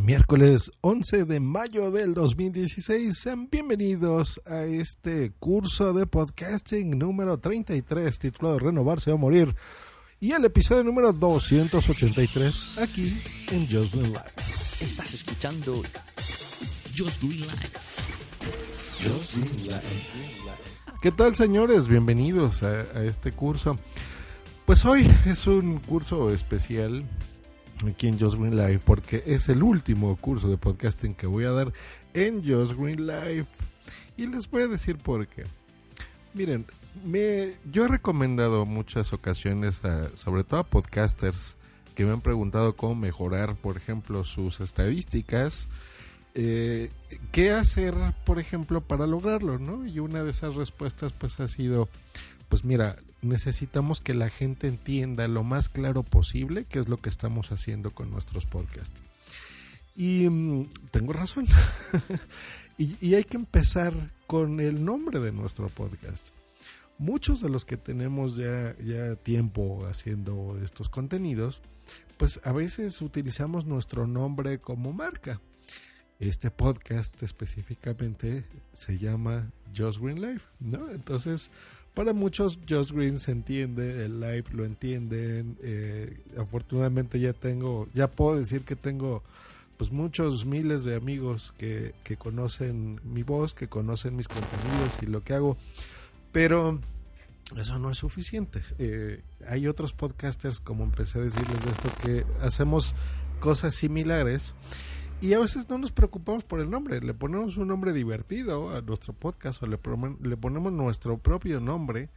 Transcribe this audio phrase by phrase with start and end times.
[0.00, 8.18] Miércoles 11 de mayo del 2016, sean bienvenidos a este curso de podcasting número 33
[8.18, 9.54] titulado Renovarse o Morir
[10.18, 14.24] y el episodio número 283 aquí en Just Green Live.
[14.80, 15.82] Estás escuchando
[16.96, 17.70] Just Green Live.
[19.02, 19.82] Just Green Live.
[21.02, 21.88] ¿Qué tal señores?
[21.88, 23.76] Bienvenidos a, a este curso.
[24.64, 27.04] Pues hoy es un curso especial
[27.88, 31.50] aquí en Just Green Life porque es el último curso de podcasting que voy a
[31.50, 31.72] dar
[32.14, 33.62] en Just Green Life
[34.16, 35.44] y les voy a decir por qué.
[36.34, 36.66] Miren,
[37.04, 41.56] me, yo he recomendado muchas ocasiones, a, sobre todo a podcasters
[41.94, 45.68] que me han preguntado cómo mejorar, por ejemplo, sus estadísticas.
[46.34, 46.90] Eh,
[47.32, 47.94] ¿Qué hacer,
[48.24, 49.58] por ejemplo, para lograrlo?
[49.58, 49.86] ¿no?
[49.86, 51.88] Y una de esas respuestas pues ha sido,
[52.48, 57.08] pues mira, necesitamos que la gente entienda lo más claro posible qué es lo que
[57.08, 59.00] estamos haciendo con nuestros podcasts.
[59.96, 61.46] Y mm, tengo razón.
[62.78, 63.92] y, y hay que empezar
[64.26, 66.28] con el nombre de nuestro podcast.
[66.98, 71.62] Muchos de los que tenemos ya, ya tiempo haciendo estos contenidos,
[72.18, 75.40] pues a veces utilizamos nuestro nombre como marca.
[76.18, 80.90] Este podcast específicamente se llama Just Green Life, ¿no?
[80.90, 81.50] Entonces,
[81.94, 85.56] para muchos Just Green se entiende, el live lo entienden.
[85.62, 89.22] Eh, afortunadamente ya tengo, ya puedo decir que tengo
[89.76, 95.06] pues muchos miles de amigos que, que conocen mi voz, que conocen mis contenidos y
[95.06, 95.56] lo que hago.
[96.32, 96.78] Pero
[97.56, 98.62] eso no es suficiente.
[98.78, 102.94] Eh, hay otros podcasters, como empecé a decirles de esto, que hacemos
[103.40, 104.54] cosas similares
[105.20, 107.00] y a veces no nos preocupamos por el nombre.
[107.00, 112.08] Le ponemos un nombre divertido a nuestro podcast o le, ponemos nuestro propio nombre,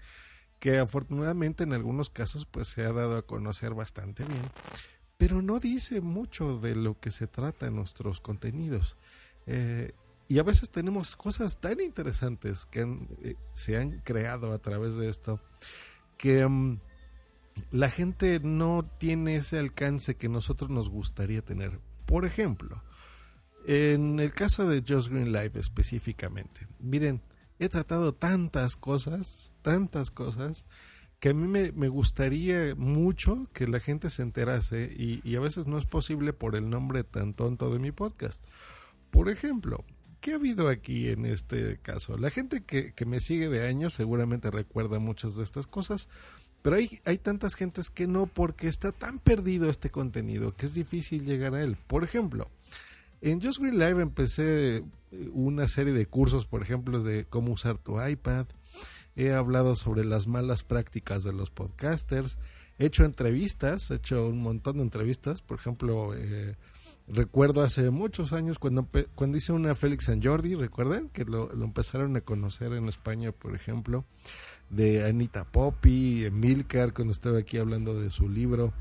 [0.60, 4.42] que afortunadamente en algunos casos pues se ha dado a conocer bastante bien.
[5.18, 8.98] Pero no dice mucho de lo que se trata en nuestros contenidos.
[9.48, 9.94] Eh,
[10.30, 14.96] y a veces tenemos cosas tan interesantes que han, eh, se han creado a través
[14.96, 15.42] de esto
[16.18, 16.80] que um,
[17.72, 21.80] la gente no tiene ese alcance que nosotros nos gustaría tener.
[22.06, 22.82] Por ejemplo,
[23.66, 27.22] en el caso de Just Green Life específicamente, miren,
[27.60, 30.66] he tratado tantas cosas, tantas cosas,
[31.20, 35.40] que a mí me, me gustaría mucho que la gente se enterase y, y, a
[35.40, 38.44] veces no es posible por el nombre tan tonto de mi podcast.
[39.10, 39.86] Por ejemplo,
[40.20, 42.18] ¿qué ha habido aquí en este caso?
[42.18, 46.10] La gente que, que me sigue de años seguramente recuerda muchas de estas cosas,
[46.62, 50.74] pero hay, hay tantas gentes que no porque está tan perdido este contenido que es
[50.74, 51.78] difícil llegar a él.
[51.88, 52.50] Por ejemplo,
[53.24, 54.84] en Just Green Live empecé
[55.32, 58.46] una serie de cursos, por ejemplo, de cómo usar tu iPad.
[59.16, 62.38] He hablado sobre las malas prácticas de los podcasters.
[62.80, 65.42] He hecho entrevistas, he hecho un montón de entrevistas.
[65.42, 66.58] Por ejemplo, eh,
[67.08, 71.08] recuerdo hace muchos años cuando, cuando hice una Félix San Jordi, ¿recuerdan?
[71.08, 74.04] Que lo, lo, empezaron a conocer en España, por ejemplo,
[74.70, 78.74] de Anita Poppy, Emilcar, cuando estaba aquí hablando de su libro,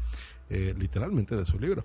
[0.53, 1.85] eh, literalmente de su libro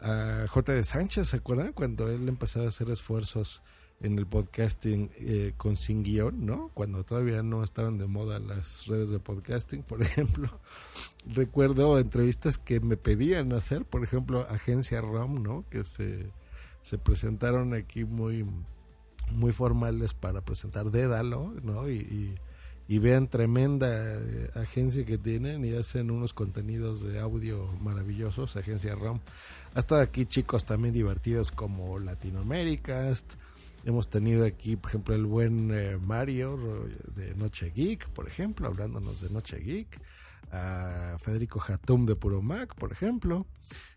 [0.00, 0.72] a J.
[0.72, 1.72] de Sánchez, ¿se acuerdan?
[1.72, 3.62] Cuando él empezaba a hacer esfuerzos
[4.00, 6.68] en el podcasting eh, con sin guion, ¿no?
[6.74, 10.50] Cuando todavía no estaban de moda las redes de podcasting, por ejemplo.
[11.26, 15.64] Recuerdo entrevistas que me pedían hacer, por ejemplo, Agencia ROM, ¿no?
[15.70, 16.30] Que se,
[16.82, 18.44] se presentaron aquí muy,
[19.32, 21.88] muy formales para presentar Dédalo, ¿no?
[21.88, 22.34] Y, y,
[22.88, 28.94] y vean tremenda eh, agencia que tienen y hacen unos contenidos de audio maravillosos, Agencia
[28.94, 29.20] ROM.
[29.74, 33.12] Hasta aquí chicos también divertidos como Latinoamérica.
[33.84, 36.58] Hemos tenido aquí, por ejemplo, el buen eh, Mario
[37.14, 40.00] de Noche Geek, por ejemplo, hablándonos de Noche Geek.
[40.50, 43.46] A Federico Hatum de Puro Mac, por ejemplo.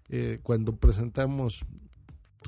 [0.10, 1.64] Eh, cuando presentamos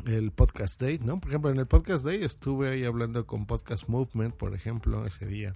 [0.06, 1.22] el Podcast Day, ¿no?
[1.22, 5.26] Por ejemplo, en el Podcast Day estuve ahí hablando con Podcast Movement, por ejemplo, ese
[5.26, 5.56] día.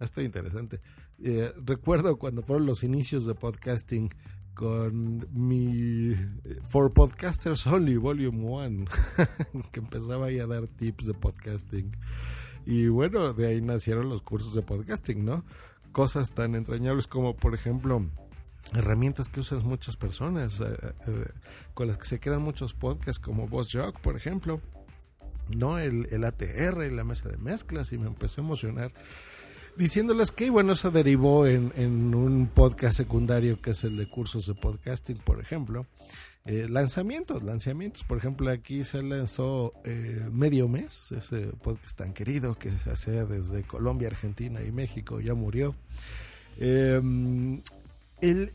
[0.00, 0.80] Está interesante.
[1.22, 4.08] Eh, recuerdo cuando fueron los inicios de podcasting
[4.54, 6.14] con mi
[6.62, 8.84] For Podcasters Only Volume 1,
[9.72, 11.94] que empezaba ahí a dar tips de podcasting.
[12.64, 15.44] Y bueno, de ahí nacieron los cursos de podcasting, ¿no?
[15.92, 18.06] Cosas tan entrañables como, por ejemplo,
[18.72, 20.76] herramientas que usan muchas personas, eh,
[21.08, 21.26] eh,
[21.74, 24.62] con las que se crean muchos podcasts, como VozJog, por ejemplo,
[25.50, 25.78] ¿no?
[25.78, 28.92] El, el ATR, la mesa de mezclas, y me empezó a emocionar
[29.80, 34.46] diciéndoles que, bueno, eso derivó en, en, un podcast secundario que es el de cursos
[34.46, 35.86] de podcasting, por ejemplo.
[36.44, 38.04] Eh, lanzamientos, lanzamientos.
[38.04, 43.24] Por ejemplo, aquí se lanzó eh, Medio Mes, ese podcast tan querido que se hace
[43.24, 45.74] desde Colombia, Argentina y México, ya murió.
[46.58, 47.00] Eh,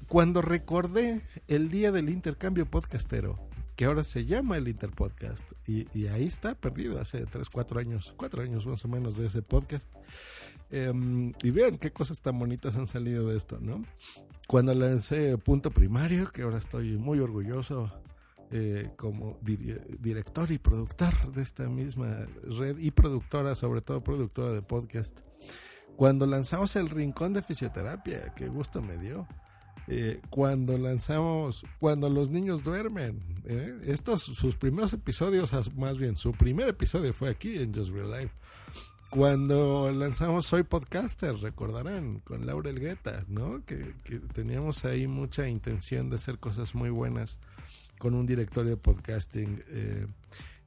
[0.08, 3.40] cuando recordé el día del intercambio podcastero,
[3.76, 5.54] que ahora se llama el Interpodcast.
[5.68, 9.26] Y, y ahí está perdido hace 3, 4 años, 4 años más o menos de
[9.26, 9.92] ese podcast.
[10.76, 13.86] Em, y vean qué cosas tan bonitas han salido de esto, ¿no?
[14.46, 17.90] Cuando lancé Punto Primario, que ahora estoy muy orgulloso
[18.52, 24.62] eh, como director y productor de esta misma red y productora, sobre todo productora de
[24.64, 25.22] podcast.
[25.96, 29.26] Cuando lanzamos el Rincón de Fisioterapia, qué gusto me dio.
[29.88, 33.22] Eh, cuando lanzamos Cuando los niños duermen.
[33.46, 33.80] ¿eh?
[33.86, 38.36] Estos, sus primeros episodios, más bien, su primer episodio fue aquí en Just Real Life.
[39.10, 43.64] Cuando lanzamos Soy Podcaster, recordarán, con Laura Elgueta, ¿no?
[43.66, 47.40] Que, que, teníamos ahí mucha intención de hacer cosas muy buenas
[48.00, 49.64] con un directorio de podcasting.
[49.68, 50.08] Eh,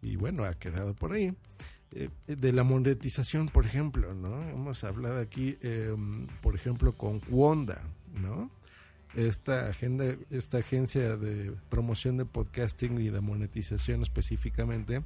[0.00, 1.34] y bueno, ha quedado por ahí.
[1.90, 4.42] Eh, de la monetización, por ejemplo, ¿no?
[4.48, 7.82] Hemos hablado aquí, em, por ejemplo, con Wanda,
[8.20, 8.50] ¿no?
[9.14, 15.02] Esta, agenda, esta agencia de promoción de podcasting y de monetización específicamente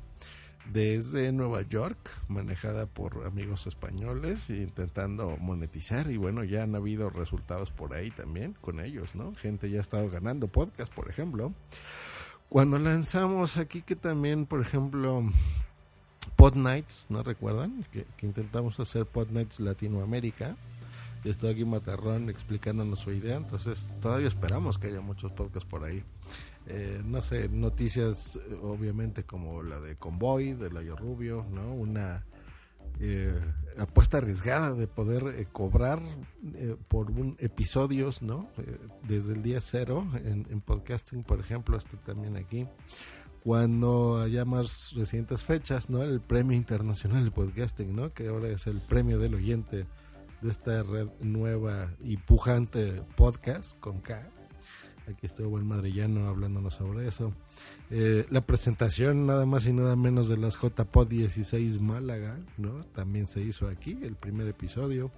[0.71, 1.99] desde Nueva York,
[2.29, 8.55] manejada por amigos españoles, intentando monetizar y bueno, ya han habido resultados por ahí también
[8.61, 9.35] con ellos, ¿no?
[9.35, 11.53] Gente ya ha estado ganando podcast, por ejemplo.
[12.49, 15.25] Cuando lanzamos aquí que también, por ejemplo,
[16.37, 17.85] Pod Nights, ¿no recuerdan?
[17.91, 20.57] Que, intentamos hacer Pod Nights Latinoamérica.
[21.25, 25.85] Y estoy aquí Matarrón explicándonos su idea, entonces todavía esperamos que haya muchos podcasts por
[25.85, 26.03] ahí.
[26.67, 31.75] Eh, no sé, noticias obviamente como la de Convoy, de Layo Rubio, ¿no?
[31.75, 32.25] Una
[33.01, 33.39] eh,
[33.79, 36.01] apuesta arriesgada de poder eh, cobrar
[36.89, 38.49] por un episodios, ¿no?
[39.03, 42.69] desde el día cero en, podcasting, por ejemplo, este también aquí
[43.43, 46.05] cuando haya más recientes fechas, ¿no?
[46.05, 48.13] El Premio Internacional de Podcasting, ¿no?
[48.13, 49.87] Que ahora es el premio del oyente
[50.43, 54.31] de esta red nueva y pujante podcast con K.
[55.09, 57.33] Aquí estuvo el madrillano hablándonos sobre eso.
[57.91, 62.85] Eh, la presentación nada más y nada menos de las JPod 16 Málaga, ¿no?
[62.95, 65.11] También se hizo aquí, el primer episodio.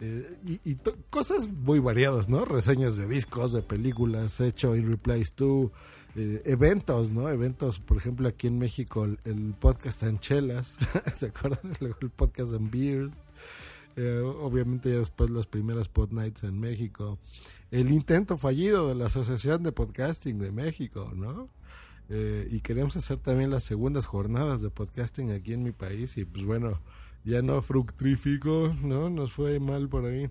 [0.00, 0.76] Eh, y,
[1.10, 2.44] cosas muy variadas, ¿no?
[2.44, 5.72] Reseñas de discos, de películas, hecho in replies to
[6.14, 7.28] eh, eventos, ¿no?
[7.28, 10.78] Eventos, por ejemplo, aquí en México, el, podcast Anchelas,
[11.16, 11.72] ¿se acuerdan?
[11.80, 13.22] El, podcast en Beers.
[13.96, 17.18] Eh, obviamente ya después las primeras pod nights en México.
[17.70, 21.48] El intento fallido de la Asociación de Podcasting de México, ¿no?
[22.08, 26.24] Eh, y queremos hacer también las segundas jornadas de podcasting aquí en mi país y
[26.24, 26.80] pues bueno,
[27.24, 29.10] ya no fructífico, ¿no?
[29.10, 30.30] Nos fue mal por ahí.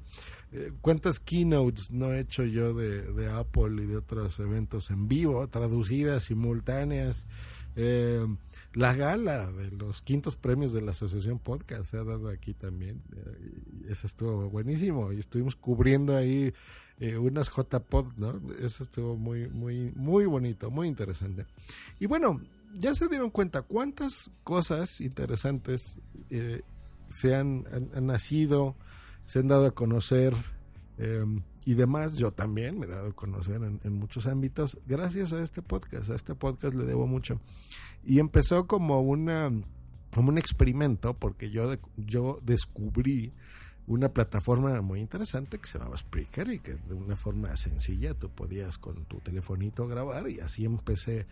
[0.53, 5.47] Eh, ¿Cuántas keynotes no he hecho yo de, Apple y de otros eventos en vivo,
[5.49, 7.27] traducidas, simultáneas?
[7.75, 8.25] Eh,
[8.73, 13.01] la gala de los quintos premios de la Asociación Podcast se ha dado aquí también.
[13.15, 16.53] Eh, eso estuvo buenísimo y estuvimos cubriendo ahí
[17.19, 18.41] unas JPod, ¿no?
[18.61, 21.45] Eso estuvo muy, muy, muy bonito, muy interesante.
[21.99, 22.39] Y bueno,
[22.73, 25.99] ya se dieron cuenta cuántas cosas interesantes
[27.09, 27.65] se han,
[28.01, 28.75] nacido,
[29.25, 30.33] se han dado a conocer
[30.97, 32.17] em, y demás.
[32.17, 36.09] Yo también me he dado a conocer en, muchos ámbitos gracias a este podcast.
[36.09, 37.41] A este podcast le debo mucho.
[38.03, 39.51] Y empezó como una
[40.13, 43.33] como un experimento porque yo, yo descubrí
[43.85, 48.29] una plataforma muy interesante que se llamaba Spreaker y que de una forma sencilla tú
[48.29, 51.27] podías con tu telefonito grabar y así empecé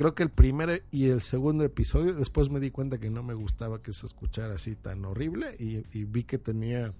[0.00, 3.34] creo que el primer y el segundo episodio, después me di cuenta que no me
[3.34, 6.94] gustaba que se escuchara así tan horrible y, vi que tenía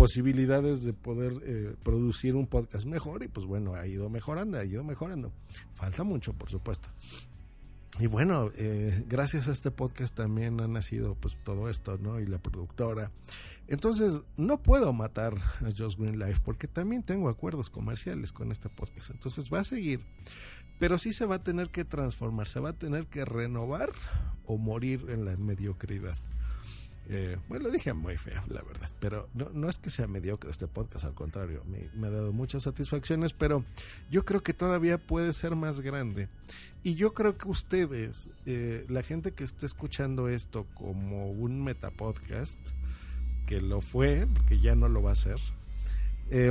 [0.00, 4.64] posibilidades de poder eh, producir un podcast mejor y pues bueno, ha ido mejorando, ha
[4.64, 5.30] ido mejorando.
[5.72, 6.88] Falta mucho, por supuesto.
[7.98, 12.18] Y bueno, eh, gracias a este podcast también ha nacido pues todo esto, ¿no?
[12.18, 13.12] Y la productora.
[13.68, 18.70] Entonces, no puedo matar a Just Green Life porque también tengo acuerdos comerciales con este
[18.70, 19.10] podcast.
[19.10, 20.00] Entonces va a seguir
[20.80, 23.90] pero sí se va a tener que transformar, se va a tener que renovar
[24.46, 26.16] o morir en la mediocridad.
[27.12, 30.68] Eh, bueno, lo dije muy feo, la verdad, pero no, es que sea mediocre este
[30.68, 33.64] podcast, al contrario, me, ha dado muchas satisfacciones, pero
[34.12, 36.28] yo creo que todavía puede ser más grande.
[36.84, 42.60] Y yo creo que ustedes, eh, la gente que esté escuchando esto como un metapodcast,
[43.44, 45.40] que lo fue, porque ya no lo va a hacer,
[46.30, 46.48] eh,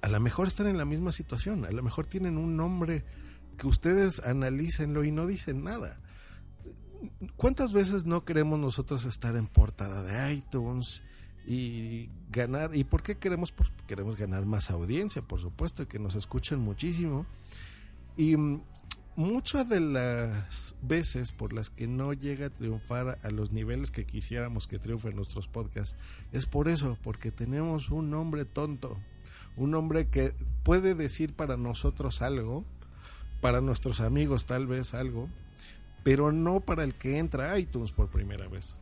[0.00, 3.04] a lo mejor están en la misma situación, a lo mejor tienen un nombre
[3.56, 6.01] que ustedes analícenlo y no dicen nada.
[7.36, 11.02] ¿Cuántas veces no queremos nosotros estar en portada de iTunes
[11.46, 12.74] y ganar?
[12.76, 13.52] ¿Y por qué queremos?
[13.52, 17.26] Pues queremos ganar más audiencia, por supuesto, que nos escuchen muchísimo.
[18.16, 18.62] Y mm,
[19.16, 24.06] muchas de las veces por las que no llega a triunfar a los niveles que
[24.06, 25.96] quisiéramos que triunfen nuestros podcasts
[26.32, 28.96] es por eso, porque tenemos un nombre tonto
[29.56, 32.64] un hombre que puede decir para nosotros algo,
[33.40, 35.28] para nuestros amigos tal vez algo,
[36.02, 38.76] pero no para el que entra a iTunes por primera vez.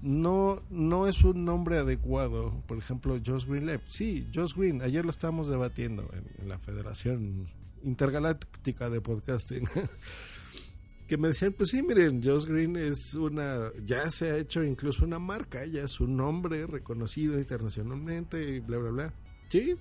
[0.00, 2.58] No, no es un nombre adecuado.
[2.66, 3.88] Por ejemplo, Josh Green Left.
[3.88, 4.82] Sí, Josh Green.
[4.82, 7.48] Ayer lo estábamos debatiendo en, la Federación
[7.82, 9.66] Intergaláctica de Podcasting.
[11.08, 15.04] que me decían, pues sí, miren, Josh Green es una, ya se ha hecho incluso
[15.04, 19.14] una marca, ya es un nombre reconocido internacionalmente y bla, bla, bla.
[19.48, 19.76] Sí,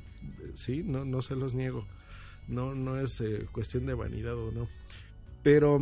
[0.54, 1.86] sí, no, no se los niego.
[2.48, 4.70] No, no es eh, cuestión de vanidad o no.
[5.44, 5.80] Pero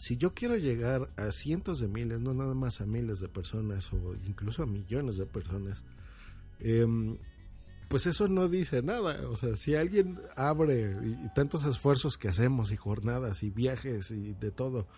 [0.00, 3.92] si yo quiero llegar a cientos de miles, no nada más a miles de personas
[3.92, 5.84] o incluso a millones de personas,
[6.58, 7.18] em,
[7.86, 9.28] pues eso no dice nada.
[9.28, 14.32] O sea, si alguien abre y, tantos esfuerzos que hacemos y jornadas y viajes y
[14.32, 14.88] de todo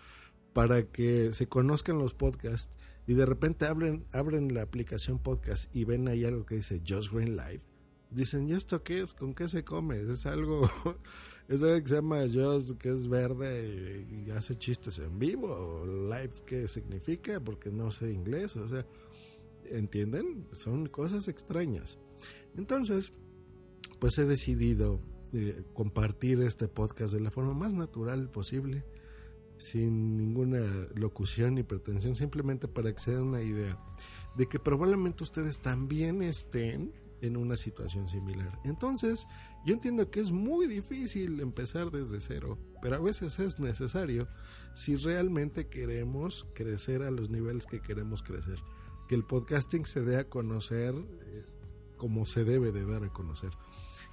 [0.53, 5.83] para que se conozcan los podcasts y de repente abren, abren la aplicación podcast y
[5.83, 7.63] ven ahí algo que dice Just Green Live,
[8.09, 9.13] dicen, ¿y esto qué es?
[9.13, 9.99] ¿Con qué se come?
[9.99, 10.71] Es algo
[11.47, 16.67] es que se llama Just, que es verde y, hace chistes en vivo, live, ¿qué
[16.67, 17.39] significa?
[17.39, 18.85] Porque no sé inglés, o sea,
[19.65, 20.47] ¿entienden?
[20.51, 21.97] Son cosas extrañas.
[22.55, 23.11] Entonces,
[23.99, 24.99] pues he decidido
[25.33, 28.85] eh, compartir este podcast de la forma más natural posible,
[29.57, 30.61] sin ninguna
[30.95, 33.77] locución ni pretensión, simplemente para que se den una idea
[34.35, 36.93] de que probablemente ustedes también estén
[37.23, 38.59] en una situación similar.
[38.65, 39.27] Entonces,
[39.65, 44.27] yo entiendo que es muy difícil empezar desde cero, pero a veces es necesario
[44.75, 48.59] si realmente queremos crecer a los niveles que queremos crecer.
[49.07, 51.45] Que el podcasting se dé a conocer eh,
[51.95, 53.51] como se debe de dar a conocer.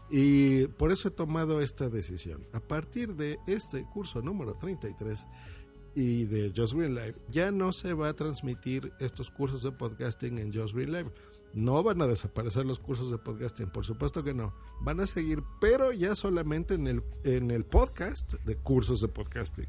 [0.09, 2.47] Y por eso he tomado esta decisión.
[2.53, 5.27] A partir de este curso número 33,
[5.95, 10.39] y de Just Green Live, ya no se va a transmitir estos cursos de podcasting
[10.39, 11.11] en Just Green Live.
[11.53, 14.55] No van a desaparecer los cursos de podcasting, por supuesto que no.
[14.81, 19.69] Van a seguir, pero ya solamente en el, en el podcast de cursos de podcasting.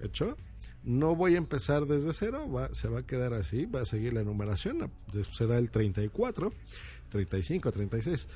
[0.00, 0.36] ¿Hecho?
[0.84, 4.14] No voy a empezar desde cero, va, se va a quedar así, va a seguir
[4.14, 4.90] la numeración,
[5.30, 6.52] será el 34,
[7.10, 8.26] 35, 36.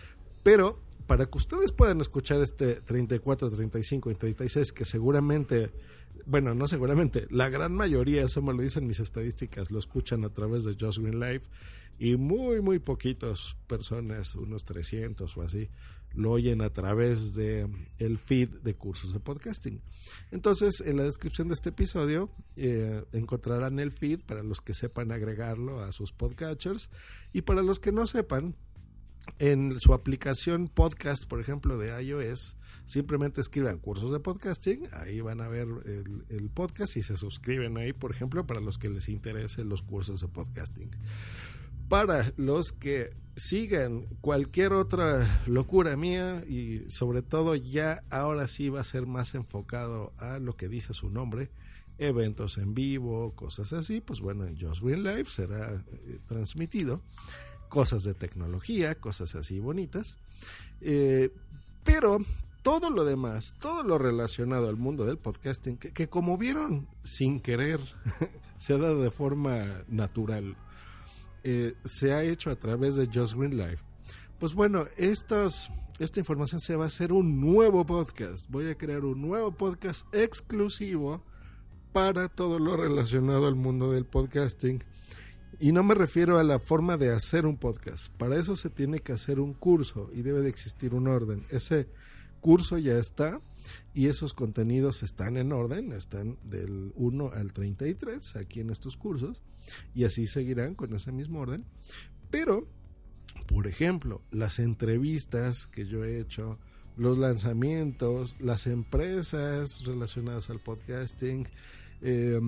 [0.43, 5.71] Pero para que ustedes puedan escuchar este 34, 35 y 36, que seguramente
[6.25, 10.31] bueno, no seguramente, la gran mayoría, eso me lo dicen mis estadísticas, lo escuchan a
[10.31, 11.43] través de Just Green Live
[11.99, 15.69] y muy, muy poquitas personas, unos 300 o así,
[16.15, 17.69] lo oyen a través de
[17.99, 19.83] el feed de cursos de podcasting.
[20.31, 25.13] Entonces, en la descripción de este episodio eh, encontrarán el feed para los que sepan
[25.13, 26.91] agregarlo a sus podcatchers
[27.33, 28.57] y para los que no sepan,
[29.39, 32.57] en su aplicación podcast, por ejemplo, de iOS,
[32.87, 35.67] simplemente escriban cursos de podcasting, ahí van a ver
[36.31, 40.21] el, podcast y se suscriben ahí, por ejemplo, para los que les interesen los cursos
[40.23, 40.91] de podcasting.
[41.89, 48.81] Para los que sigan cualquier otra locura mía y sobre todo ya ahora sí va
[48.81, 51.51] a ser más enfocado a lo que dice su nombre,
[51.99, 57.03] eventos en vivo, cosas así, pues bueno, en Just Green Live será eh, transmitido
[57.69, 60.19] cosas de tecnología, cosas así bonitas.
[60.81, 61.31] Eh,
[61.85, 62.19] pero
[62.67, 67.79] todo lo demás, todo lo relacionado al mundo del podcasting, que, como vieron sin querer,
[68.57, 70.57] se ha dado de forma natural,
[71.45, 73.79] eh, se ha hecho a través de Just Green Live.
[74.41, 75.49] Pues bueno, esta
[76.17, 78.51] información se va a hacer un nuevo podcast.
[78.51, 81.23] Voy a crear un nuevo podcast exclusivo
[81.93, 84.83] para todo lo relacionado al mundo del podcasting.
[85.61, 88.09] Y no me refiero a la forma de hacer un podcast.
[88.15, 91.47] Para eso se tiene que hacer un curso y debe de existir un orden.
[91.51, 91.87] Ese
[92.47, 93.41] curso ya está
[93.93, 99.43] y esos contenidos están en orden, están del 1 al 33 aquí en estos cursos
[99.97, 101.65] y así seguirán con ese mismo orden.
[102.31, 102.69] Pero,
[103.49, 106.61] por ejemplo, las entrevistas que yo he hecho,
[106.97, 111.49] los lanzamientos, las empresas relacionadas al podcasting,
[112.01, 112.41] eh,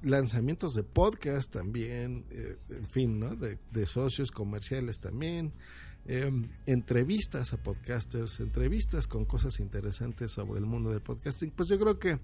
[0.00, 3.36] lanzamientos de podcast también, eh, en fin, ¿no?
[3.36, 5.52] de, socios comerciales también,
[6.06, 11.78] em, entrevistas a podcasters, entrevistas con cosas interesantes sobre el mundo del podcasting, pues yo
[11.78, 12.18] creo que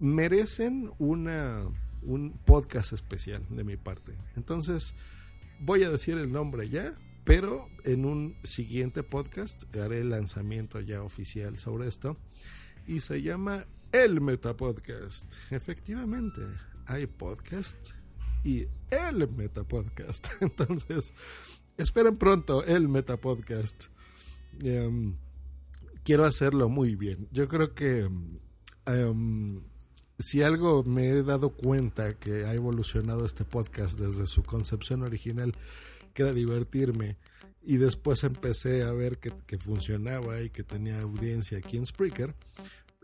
[0.00, 1.64] merecen una,
[2.02, 4.12] un podcast especial de mi parte.
[4.36, 4.94] Entonces,
[5.60, 11.02] voy a decir el nombre ya, pero en un siguiente podcast haré el lanzamiento ya
[11.02, 12.16] oficial sobre esto
[12.86, 15.34] y se llama el Metapodcast.
[15.50, 16.42] Efectivamente,
[16.86, 17.90] hay podcast
[18.44, 20.28] y el Metapodcast.
[20.40, 21.12] Entonces,
[21.76, 23.84] esperen pronto el Metapodcast.
[24.62, 25.16] Um,
[26.04, 27.28] quiero hacerlo muy bien.
[27.32, 28.08] Yo creo que
[28.86, 29.60] em,
[30.18, 35.52] si algo me he dado cuenta que ha evolucionado este podcast desde su concepción original,
[36.14, 37.16] que era divertirme,
[37.62, 42.34] y después empecé a ver que, que funcionaba y que tenía audiencia aquí en Spreaker,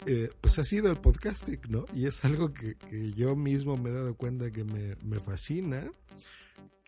[0.07, 1.85] eh, pues ha sido el podcasting, ¿no?
[1.95, 2.77] Y es algo que,
[3.15, 5.85] yo mismo me he dado cuenta que me, fascina,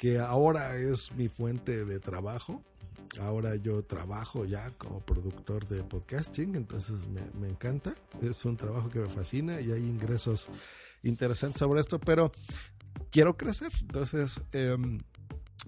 [0.04, 2.62] que ahora es mi fuente de trabajo.
[3.22, 7.94] Ahora yo trabajo ya como productor de podcasting, entonces me, me encanta.
[8.20, 10.50] Es un trabajo que me fascina y hay ingresos
[11.04, 12.32] interesantes sobre esto, pero
[13.10, 13.72] quiero crecer.
[13.80, 15.00] Entonces, em,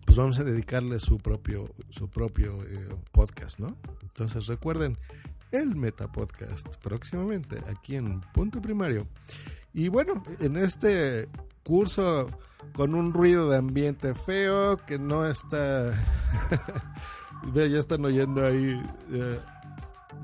[0.05, 3.75] pues vamos a dedicarle su propio, su propio eh, podcast, ¿no?
[4.03, 4.99] Entonces recuerden,
[5.51, 9.09] el Meta Podcast próximamente aquí en Punto Primario.
[9.73, 11.27] Y bueno, en este
[11.65, 12.29] curso
[12.75, 15.93] con un ruido de ambiente feo que no está...
[17.55, 18.83] ya están oyendo ahí...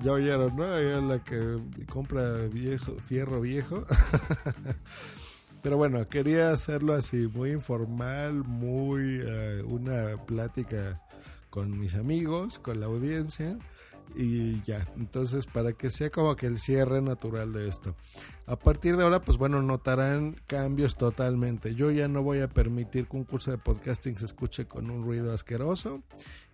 [0.01, 0.65] Ya oyeron, ¿no?
[0.65, 1.59] Ahí la que
[1.89, 3.85] compra viejo, fierro viejo.
[5.63, 11.01] Pero bueno, quería hacerlo así, muy informal, muy eh, una plática
[11.51, 13.59] con mis amigos, con la audiencia
[14.17, 14.87] y ya.
[14.97, 17.95] Entonces, para que sea como que el cierre natural de esto.
[18.47, 21.75] A partir de ahora, pues bueno, notarán cambios totalmente.
[21.75, 25.05] Yo ya no voy a permitir que un curso de podcasting se escuche con un
[25.05, 26.03] ruido asqueroso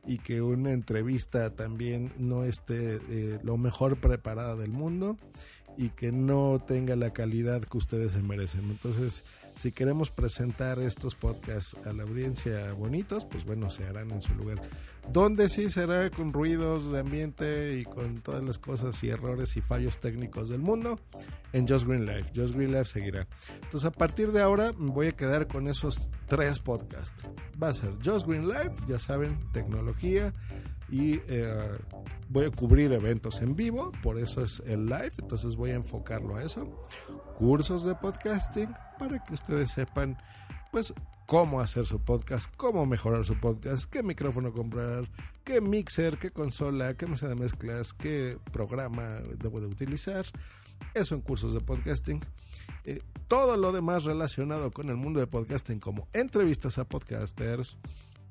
[0.07, 5.19] y que una entrevista también no esté eh, lo mejor preparada del mundo
[5.77, 8.69] y que no tenga la calidad que ustedes se merecen.
[8.71, 9.25] Entonces,
[9.59, 14.33] si queremos presentar estos podcasts a la audiencia bonitos, pues bueno, se harán en su
[14.35, 14.63] lugar.
[15.13, 19.61] Donde sí será con ruidos de ambiente y con todas las cosas y errores y
[19.61, 21.01] fallos técnicos del mundo,
[21.53, 22.31] en Just Green Life.
[22.37, 23.27] Just Green Life seguirá.
[23.65, 27.25] Entonces, a partir de ahora, me voy a quedar con esos tres podcasts.
[27.61, 30.33] Va a ser Just Green Life, ya saben, tecnología
[30.91, 31.79] y eh,
[32.29, 36.37] voy a cubrir eventos en vivo, por eso es el live, entonces voy a enfocarlo
[36.37, 36.67] a eso.
[37.37, 40.17] Cursos de podcasting para que ustedes sepan
[40.73, 40.95] pues
[41.27, 45.11] cómo hacer su podcast, cómo mejorar su podcast, qué micrófono comprar,
[45.45, 50.25] qué mixer, qué consola, qué mesa de mezclas, qué programa debo de utilizar.
[50.95, 52.21] Eso en cursos de podcasting.
[52.85, 57.77] Eh, todo lo demás relacionado con el mundo de podcasting como entrevistas a podcasters.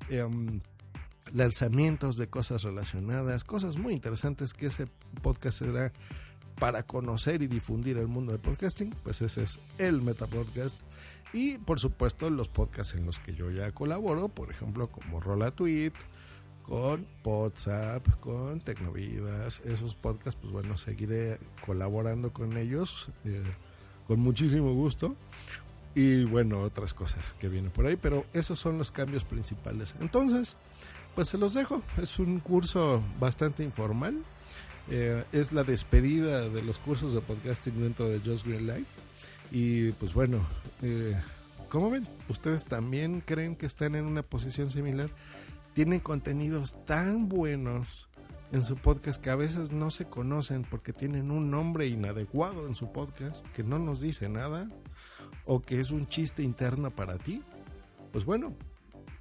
[0.08, 0.60] Em,
[1.34, 4.86] lanzamientos de cosas relacionadas, cosas muy interesantes que ese
[5.22, 5.92] podcast será
[6.58, 10.76] para conocer y difundir el mundo del podcasting, pues ese es el Meta Podcast.
[11.32, 15.50] Y por supuesto los podcasts en los que yo ya colaboro, por ejemplo como Rola
[15.50, 15.92] Tweet,
[16.62, 23.42] con WhatsApp, con Tecnovidas, esos podcasts, pues bueno, seguiré colaborando con ellos eh,
[24.06, 25.14] con muchísimo gusto.
[25.94, 29.94] Y bueno, otras cosas que vienen por ahí, pero esos son los cambios principales.
[30.00, 30.56] Entonces,
[31.18, 31.82] pues se los dejo.
[32.00, 34.22] Es un curso bastante informal.
[34.88, 38.86] Eh, es la despedida de los cursos de podcasting dentro de Just Green Life.
[39.50, 40.46] Y pues bueno,
[40.80, 41.20] eh,
[41.70, 42.06] ¿cómo ven?
[42.28, 45.10] ¿Ustedes también creen que están en una posición similar?
[45.72, 48.08] Tienen contenidos tan buenos
[48.52, 52.76] en su podcast que a veces no se conocen porque tienen un nombre inadecuado en
[52.76, 54.70] su podcast que no nos dice nada
[55.46, 57.42] o que es un chiste interno para ti.
[58.12, 58.54] Pues bueno,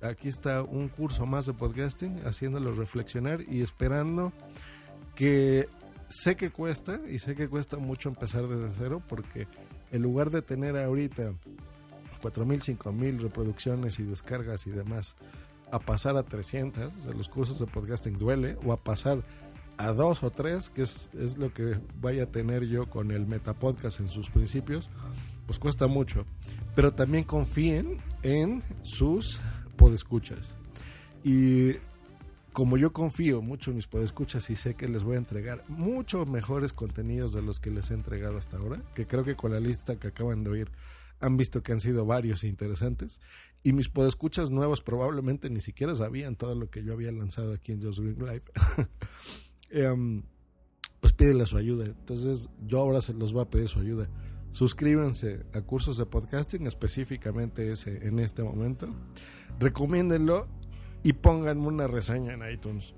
[0.08, 4.34] aquí está un curso más de podcasting, haciéndolo reflexionar y esperando
[5.15, 5.67] que
[6.08, 9.48] sé que cuesta y sé que cuesta mucho empezar desde cero porque
[9.91, 11.34] en lugar de tener ahorita
[12.22, 15.15] 4.000, 5.000 reproducciones y descargas y demás,
[15.72, 19.24] a pasar a 300, de los cursos de podcasting duele, o a pasar
[19.78, 23.28] a dos o tres, que es, es lo que vaya a tener yo con el
[23.28, 24.89] Metapodcast en sus principios,
[25.46, 26.26] pues cuesta mucho.
[26.76, 29.39] Pero también confíen en sus
[29.78, 30.56] podescuchas.
[31.24, 31.74] Y
[32.58, 36.28] como yo confío mucho en mis podescuchas y sé que les voy a entregar muchos
[36.28, 39.60] mejores contenidos de los que les he entregado hasta ahora, que creo que con la
[39.60, 40.72] lista que acaban de oír
[41.20, 43.22] han visto que han sido varios e interesantes,
[43.63, 47.74] y mis podescuchas nuevos probablemente ni siquiera sabían todo lo que yo había lanzado aquí
[47.74, 48.52] en Just Green Life.
[49.70, 50.24] Em,
[51.02, 51.86] pues pídenle su ayuda.
[51.86, 54.10] Entonces yo ahora se los voy a pedir su ayuda.
[54.52, 58.88] Suscríbanse a cursos de podcasting, específicamente ese en este momento
[59.60, 60.48] recomiéndenlo
[61.04, 62.93] y pónganme una reseña en iTunes.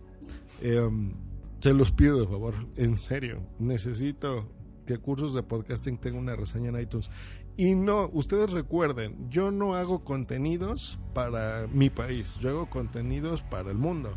[0.62, 1.14] Em,
[1.60, 3.42] se los pido de favor, en serio.
[3.60, 4.48] Necesito
[4.86, 7.12] que cursos de podcasting tengan una reseña en iTunes.
[7.58, 13.70] Y no, ustedes recuerden, yo no hago contenidos para mi país, yo hago contenidos para
[13.70, 14.12] el mundo.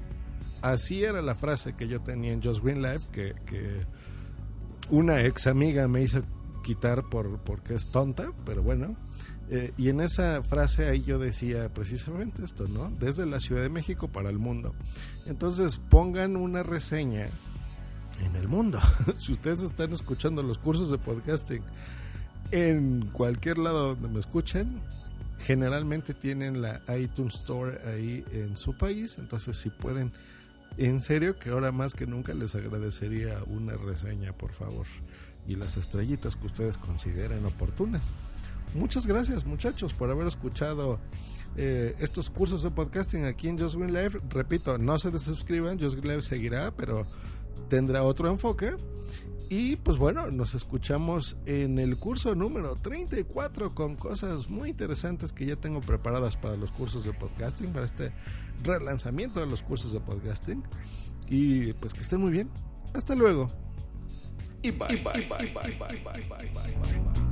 [0.62, 3.84] Así era la frase que yo tenía en Just Green Life, que, que
[4.90, 6.22] una ex amiga me hizo
[6.62, 8.96] quitar por, porque es tonta, pero bueno.
[9.54, 12.90] Eh, y en esa frase ahí yo decía precisamente esto, ¿no?
[12.98, 14.74] Desde la Ciudad de México para el mundo.
[15.26, 17.28] Entonces pongan una reseña
[18.24, 18.80] en el mundo.
[19.18, 21.60] si ustedes están escuchando los cursos de podcasting
[22.50, 24.80] en cualquier lado donde me escuchen,
[25.40, 29.18] generalmente tienen la iTunes Store ahí en su país.
[29.18, 30.12] Entonces si pueden,
[30.78, 34.86] en serio que ahora más que nunca les agradecería una reseña, por favor.
[35.46, 38.02] y las estrellitas que ustedes consideren oportunas.
[38.74, 40.98] Muchas gracias muchachos por haber escuchado
[41.56, 44.20] eh, estos cursos de podcasting aquí en Just Green Live.
[44.30, 47.06] Repito, no se desuscriban, Just Green Live seguirá, pero
[47.68, 48.72] tendrá otro enfoque.
[49.50, 55.44] Y pues bueno, nos escuchamos en el curso número 34 con cosas muy interesantes que
[55.44, 58.12] ya tengo preparadas para los cursos de podcasting, para este
[58.64, 60.62] relanzamiento de los cursos de podcasting.
[61.28, 62.48] Y pues que estén muy bien.
[62.94, 63.50] Hasta luego.
[64.62, 67.31] Y bye, bye, bye, bye, bye, bye, bye, bye, bye.